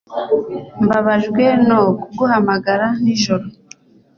Mbabajwe 0.83 1.43
no 1.67 1.81
kuguhamagara 2.01 2.87
nijoro 3.01 3.45